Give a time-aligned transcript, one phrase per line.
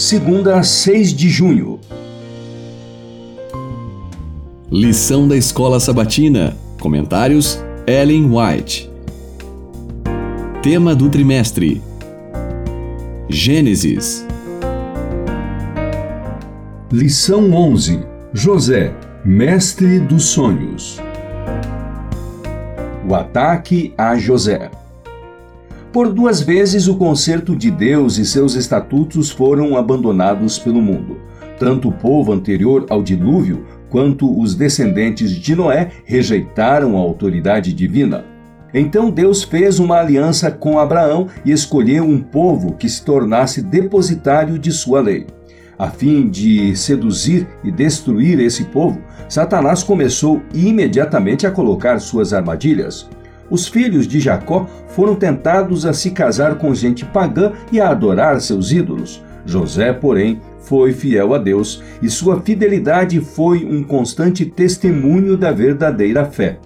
[0.00, 1.78] segunda, 6 de junho.
[4.70, 6.56] Lição da Escola Sabatina.
[6.80, 8.90] Comentários: Ellen White.
[10.62, 11.82] Tema do trimestre:
[13.28, 14.26] Gênesis.
[16.90, 18.00] Lição 11:
[18.32, 20.98] José, mestre dos sonhos.
[23.06, 24.70] O ataque a José.
[25.92, 31.16] Por duas vezes o concerto de Deus e seus estatutos foram abandonados pelo mundo.
[31.58, 38.24] Tanto o povo anterior ao dilúvio quanto os descendentes de Noé rejeitaram a autoridade divina.
[38.72, 44.60] Então Deus fez uma aliança com Abraão e escolheu um povo que se tornasse depositário
[44.60, 45.26] de sua lei.
[45.76, 53.08] A fim de seduzir e destruir esse povo, Satanás começou imediatamente a colocar suas armadilhas.
[53.50, 58.40] Os filhos de Jacó foram tentados a se casar com gente pagã e a adorar
[58.40, 59.22] seus ídolos.
[59.44, 66.24] José, porém, foi fiel a Deus e sua fidelidade foi um constante testemunho da verdadeira
[66.24, 66.58] fé.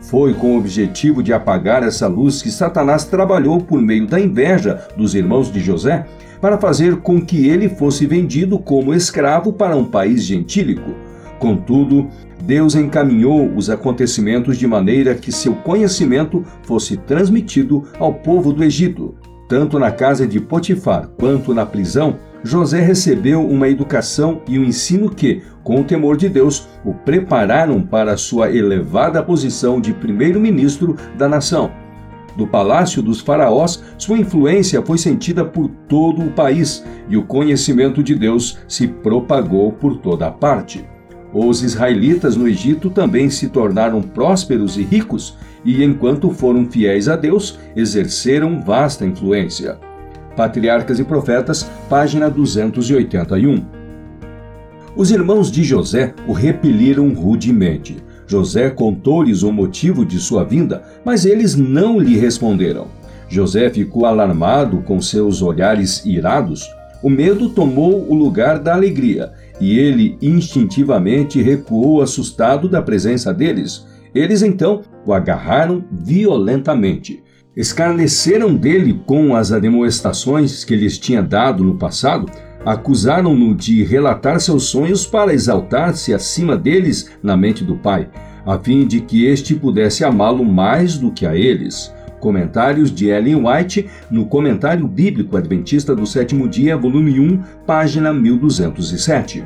[0.00, 4.86] Foi com o objetivo de apagar essa luz que Satanás trabalhou por meio da inveja
[4.96, 6.06] dos irmãos de José
[6.40, 10.94] para fazer com que ele fosse vendido como escravo para um país gentílico.
[11.38, 12.08] Contudo,
[12.48, 19.14] Deus encaminhou os acontecimentos de maneira que seu conhecimento fosse transmitido ao povo do Egito.
[19.46, 25.10] Tanto na casa de Potifar quanto na prisão, José recebeu uma educação e um ensino
[25.10, 31.28] que, com o temor de Deus, o prepararam para sua elevada posição de primeiro-ministro da
[31.28, 31.70] nação.
[32.34, 38.02] Do palácio dos faraós, sua influência foi sentida por todo o país e o conhecimento
[38.02, 40.82] de Deus se propagou por toda parte.
[41.32, 47.16] Os israelitas no Egito também se tornaram prósperos e ricos, e enquanto foram fiéis a
[47.16, 49.78] Deus, exerceram vasta influência.
[50.34, 53.62] Patriarcas e Profetas, página 281.
[54.96, 57.96] Os irmãos de José o repeliram rudemente.
[58.26, 62.86] José contou-lhes o motivo de sua vinda, mas eles não lhe responderam.
[63.28, 66.68] José ficou alarmado com seus olhares irados.
[67.02, 73.86] O medo tomou o lugar da alegria e ele instintivamente recuou assustado da presença deles.
[74.14, 77.22] Eles então o agarraram violentamente.
[77.56, 82.30] Escarneceram dele com as admoestações que lhes tinha dado no passado,
[82.64, 88.08] acusaram-no de relatar seus sonhos para exaltar-se acima deles na mente do pai,
[88.46, 91.92] a fim de que este pudesse amá-lo mais do que a eles.
[92.20, 99.44] Comentários de Ellen White no Comentário Bíblico Adventista do Sétimo Dia, volume 1, página 1207.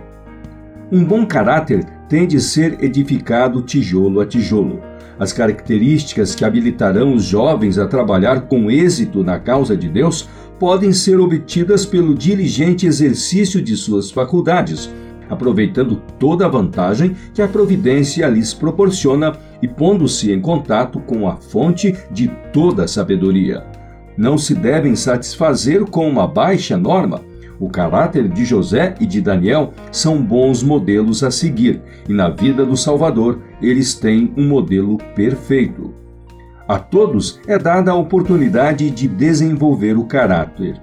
[0.90, 4.80] Um bom caráter tem de ser edificado tijolo a tijolo.
[5.18, 10.28] As características que habilitarão os jovens a trabalhar com êxito na causa de Deus
[10.58, 14.90] podem ser obtidas pelo diligente exercício de suas faculdades,
[15.32, 19.32] aproveitando toda a vantagem que a providência lhes proporciona
[19.62, 23.64] e pondo-se em contato com a fonte de toda sabedoria.
[24.16, 27.22] Não se devem satisfazer com uma baixa norma.
[27.58, 32.66] O caráter de José e de Daniel são bons modelos a seguir, e na vida
[32.66, 35.94] do Salvador eles têm um modelo perfeito.
[36.68, 40.80] A todos é dada a oportunidade de desenvolver o caráter.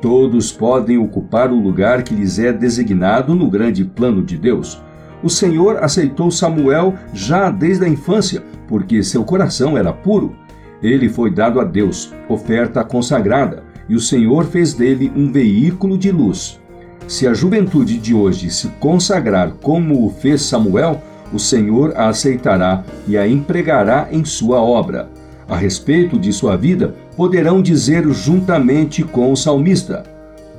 [0.00, 4.80] Todos podem ocupar o lugar que lhes é designado no grande plano de Deus.
[5.22, 10.36] O Senhor aceitou Samuel já desde a infância, porque seu coração era puro.
[10.82, 16.10] Ele foi dado a Deus, oferta consagrada, e o Senhor fez dele um veículo de
[16.10, 16.60] luz.
[17.08, 21.00] Se a juventude de hoje se consagrar como o fez Samuel,
[21.32, 25.08] o Senhor a aceitará e a empregará em sua obra.
[25.48, 30.02] A respeito de sua vida, poderão dizer juntamente com o salmista: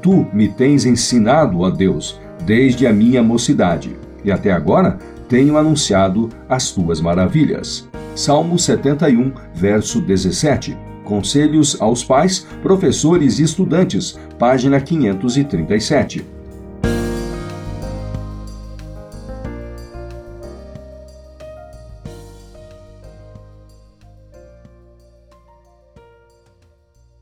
[0.02, 4.98] Tu me tens ensinado, ó Deus, desde a minha mocidade e até agora
[5.30, 7.88] tenho anunciado as tuas maravilhas.
[8.16, 10.78] Salmo 71, verso 17.
[11.04, 16.37] Conselhos aos pais, professores e estudantes, página 537.